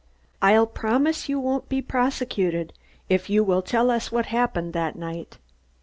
"I'll 0.41 0.65
promise 0.65 1.29
you 1.29 1.39
won't 1.39 1.69
be 1.69 1.79
prosecuted 1.79 2.73
if 3.07 3.29
you 3.29 3.43
will 3.43 3.61
tell 3.61 3.91
us 3.91 4.11
what 4.11 4.25
happened 4.25 4.73
that 4.73 4.95
night." 4.95 5.37